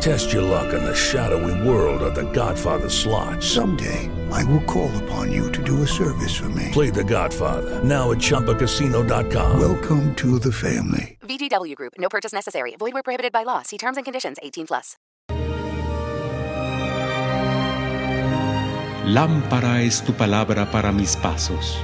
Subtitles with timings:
[0.00, 3.42] Test your luck in the shadowy world of The Godfather slot.
[3.42, 6.70] Someday, I will call upon you to do a service for me.
[6.72, 9.58] Play The Godfather now at ChumbaCasino.com.
[9.58, 11.18] Welcome to the family.
[11.22, 11.94] VGW Group.
[11.98, 12.76] No purchase necessary.
[12.78, 13.62] Void where prohibited by law.
[13.62, 14.36] See terms and conditions.
[14.42, 14.96] 18 plus.
[19.06, 21.78] Lámpara es tu palabra para mis pasos,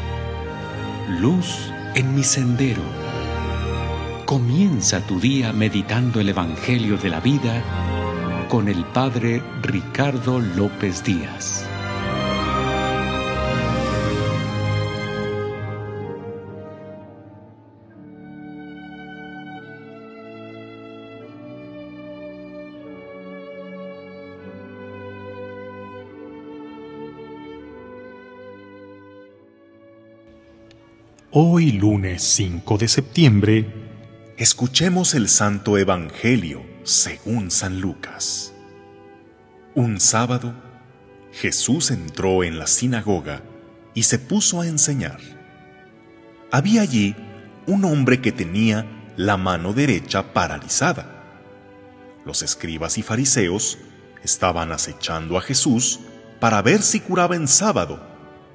[1.20, 2.82] luz en mi sendero.
[4.26, 7.62] Comienza tu día meditando el Evangelio de la vida
[8.52, 11.66] con el Padre Ricardo López Díaz.
[31.30, 33.81] Hoy lunes 5 de septiembre,
[34.38, 38.54] Escuchemos el Santo Evangelio según San Lucas.
[39.74, 40.54] Un sábado,
[41.32, 43.42] Jesús entró en la sinagoga
[43.92, 45.18] y se puso a enseñar.
[46.50, 47.14] Había allí
[47.66, 48.86] un hombre que tenía
[49.18, 51.06] la mano derecha paralizada.
[52.24, 53.76] Los escribas y fariseos
[54.24, 56.00] estaban acechando a Jesús
[56.40, 58.02] para ver si curaba en sábado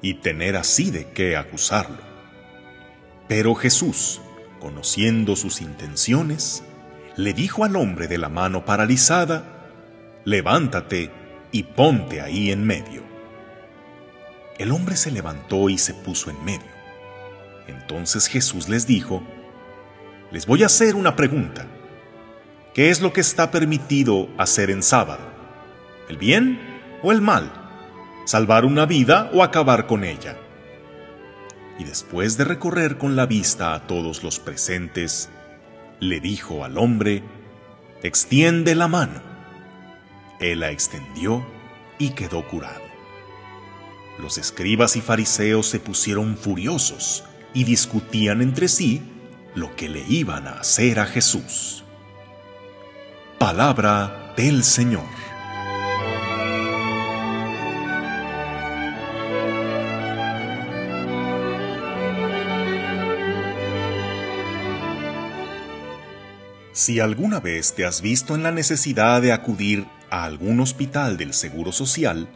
[0.02, 2.00] y tener así de qué acusarlo.
[3.28, 4.20] Pero Jesús,
[4.60, 6.64] conociendo sus intenciones,
[7.16, 9.42] le dijo al hombre de la mano paralizada,
[10.24, 11.10] levántate
[11.52, 13.02] y ponte ahí en medio.
[14.58, 16.78] El hombre se levantó y se puso en medio.
[17.66, 19.22] Entonces Jesús les dijo,
[20.30, 21.66] les voy a hacer una pregunta.
[22.74, 25.26] ¿Qué es lo que está permitido hacer en sábado?
[26.08, 26.60] ¿El bien
[27.02, 27.50] o el mal?
[28.26, 30.36] ¿Salvar una vida o acabar con ella?
[31.78, 35.30] Y después de recorrer con la vista a todos los presentes,
[36.00, 37.22] le dijo al hombre,
[38.02, 39.22] extiende la mano.
[40.40, 41.46] Él la extendió
[41.98, 42.82] y quedó curado.
[44.18, 47.24] Los escribas y fariseos se pusieron furiosos
[47.54, 49.02] y discutían entre sí
[49.54, 51.84] lo que le iban a hacer a Jesús.
[53.38, 55.06] Palabra del Señor.
[66.78, 71.34] Si alguna vez te has visto en la necesidad de acudir a algún hospital del
[71.34, 72.28] Seguro Social,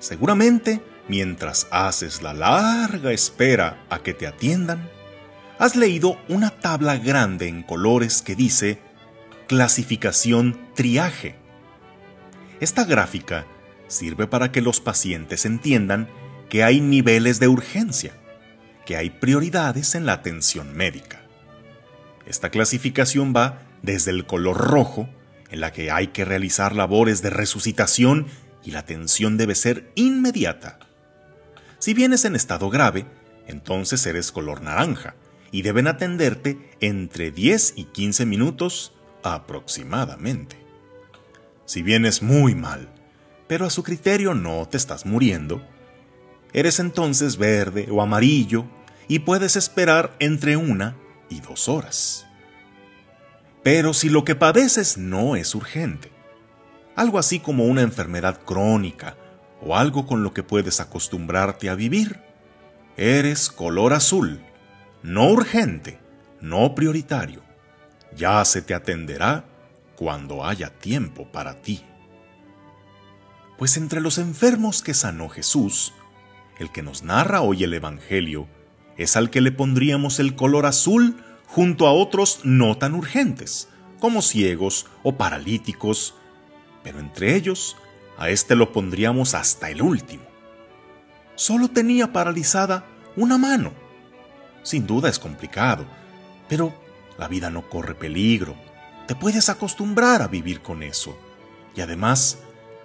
[0.00, 4.90] seguramente mientras haces la larga espera a que te atiendan,
[5.60, 8.80] has leído una tabla grande en colores que dice
[9.46, 11.36] clasificación triaje.
[12.58, 13.46] Esta gráfica
[13.86, 16.08] sirve para que los pacientes entiendan
[16.48, 18.14] que hay niveles de urgencia,
[18.84, 21.22] que hay prioridades en la atención médica.
[22.26, 25.08] Esta clasificación va desde el color rojo,
[25.50, 28.26] en la que hay que realizar labores de resucitación
[28.64, 30.78] y la atención debe ser inmediata.
[31.78, 33.06] Si vienes en estado grave,
[33.46, 35.14] entonces eres color naranja
[35.52, 38.92] y deben atenderte entre 10 y 15 minutos
[39.22, 40.56] aproximadamente.
[41.64, 42.88] Si vienes muy mal,
[43.46, 45.62] pero a su criterio no te estás muriendo,
[46.52, 48.64] eres entonces verde o amarillo
[49.08, 50.96] y puedes esperar entre una
[51.28, 52.25] y dos horas.
[53.66, 56.12] Pero si lo que padeces no es urgente,
[56.94, 59.16] algo así como una enfermedad crónica
[59.60, 62.20] o algo con lo que puedes acostumbrarte a vivir,
[62.96, 64.40] eres color azul,
[65.02, 65.98] no urgente,
[66.40, 67.42] no prioritario.
[68.16, 69.46] Ya se te atenderá
[69.96, 71.82] cuando haya tiempo para ti.
[73.58, 75.92] Pues entre los enfermos que sanó Jesús,
[76.60, 78.46] el que nos narra hoy el Evangelio
[78.96, 81.16] es al que le pondríamos el color azul
[81.46, 83.68] junto a otros no tan urgentes,
[84.00, 86.14] como ciegos o paralíticos,
[86.82, 87.76] pero entre ellos
[88.18, 90.24] a este lo pondríamos hasta el último.
[91.34, 93.72] Solo tenía paralizada una mano.
[94.62, 95.86] Sin duda es complicado,
[96.48, 96.74] pero
[97.18, 98.54] la vida no corre peligro.
[99.06, 101.16] Te puedes acostumbrar a vivir con eso.
[101.74, 102.38] Y además,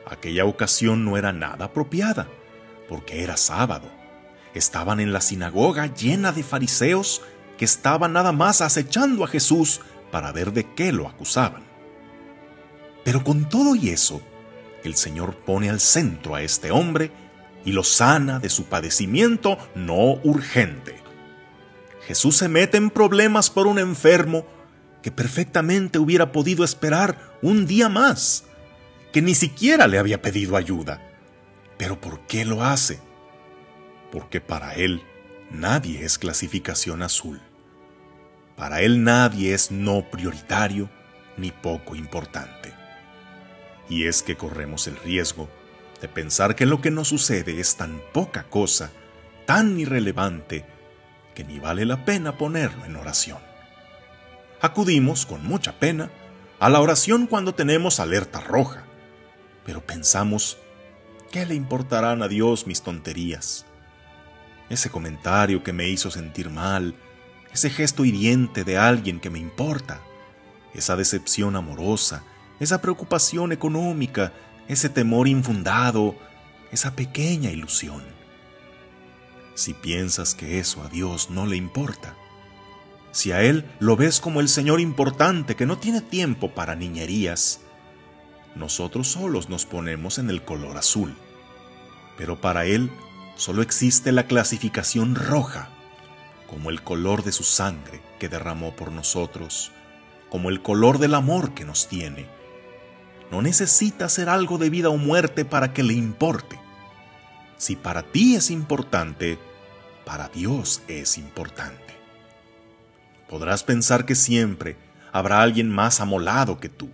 [0.05, 2.27] aquella ocasión no era nada apropiada,
[2.89, 3.89] porque era sábado.
[4.53, 7.21] Estaban en la sinagoga llena de fariseos
[7.61, 9.81] que estaban nada más acechando a Jesús
[10.11, 11.61] para ver de qué lo acusaban.
[13.03, 14.19] Pero con todo y eso,
[14.83, 17.11] el Señor pone al centro a este hombre
[17.63, 20.95] y lo sana de su padecimiento no urgente.
[22.07, 24.43] Jesús se mete en problemas por un enfermo
[25.03, 28.45] que perfectamente hubiera podido esperar un día más,
[29.13, 30.99] que ni siquiera le había pedido ayuda.
[31.77, 32.99] Pero ¿por qué lo hace?
[34.11, 35.03] Porque para él
[35.51, 37.39] nadie es clasificación azul.
[38.55, 40.89] Para él nadie es no prioritario
[41.37, 42.73] ni poco importante.
[43.89, 45.49] Y es que corremos el riesgo
[46.01, 48.91] de pensar que lo que nos sucede es tan poca cosa,
[49.45, 50.65] tan irrelevante,
[51.35, 53.39] que ni vale la pena ponerlo en oración.
[54.61, 56.11] Acudimos con mucha pena
[56.59, 58.83] a la oración cuando tenemos alerta roja,
[59.65, 60.57] pero pensamos,
[61.31, 63.65] ¿qué le importarán a Dios mis tonterías?
[64.69, 66.95] Ese comentario que me hizo sentir mal,
[67.53, 70.01] ese gesto hiriente de alguien que me importa,
[70.73, 72.23] esa decepción amorosa,
[72.59, 74.33] esa preocupación económica,
[74.67, 76.15] ese temor infundado,
[76.71, 78.03] esa pequeña ilusión.
[79.55, 82.15] Si piensas que eso a Dios no le importa,
[83.11, 87.59] si a Él lo ves como el Señor importante que no tiene tiempo para niñerías,
[88.55, 91.13] nosotros solos nos ponemos en el color azul.
[92.17, 92.89] Pero para Él
[93.35, 95.69] solo existe la clasificación roja,
[96.51, 99.71] como el color de su sangre que derramó por nosotros,
[100.29, 102.27] como el color del amor que nos tiene.
[103.31, 106.59] No necesita hacer algo de vida o muerte para que le importe.
[107.55, 109.39] Si para ti es importante,
[110.05, 111.95] para Dios es importante.
[113.29, 114.75] Podrás pensar que siempre
[115.13, 116.89] habrá alguien más amolado que tú,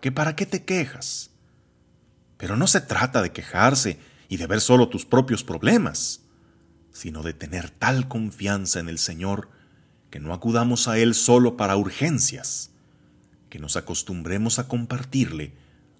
[0.00, 1.30] que para qué te quejas.
[2.38, 3.98] Pero no se trata de quejarse
[4.30, 6.23] y de ver solo tus propios problemas,
[6.94, 9.50] sino de tener tal confianza en el Señor
[10.10, 12.70] que no acudamos a Él solo para urgencias,
[13.50, 15.52] que nos acostumbremos a compartirle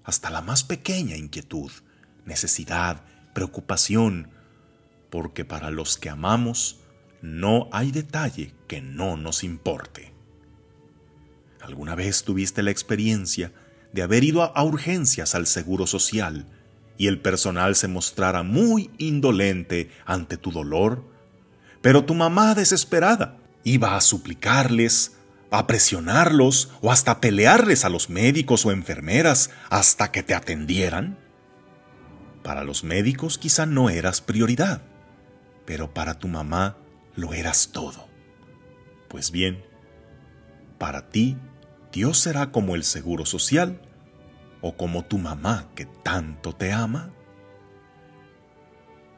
[0.04, 1.72] hasta la más pequeña inquietud,
[2.24, 3.02] necesidad,
[3.34, 4.30] preocupación,
[5.10, 6.78] porque para los que amamos
[7.22, 10.12] no hay detalle que no nos importe.
[11.60, 13.52] ¿Alguna vez tuviste la experiencia
[13.92, 16.46] de haber ido a urgencias al Seguro Social
[16.96, 21.04] y el personal se mostrara muy indolente ante tu dolor?
[21.80, 25.16] Pero tu mamá desesperada iba a suplicarles,
[25.50, 31.18] a presionarlos o hasta pelearles a los médicos o enfermeras hasta que te atendieran?
[32.42, 34.82] Para los médicos quizá no eras prioridad,
[35.64, 36.76] pero para tu mamá
[37.16, 38.08] lo eras todo.
[39.08, 39.64] Pues bien,
[40.78, 41.36] para ti
[41.92, 43.80] Dios será como el seguro social
[44.64, 47.10] o como tu mamá que tanto te ama.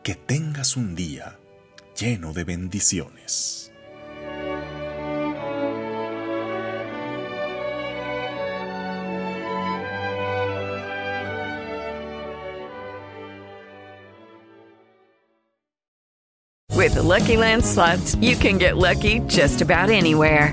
[0.03, 1.39] Que tengas un día
[1.97, 3.71] lleno de bendiciones.
[16.75, 20.53] With Lucky Land slots, you can get lucky just about anywhere.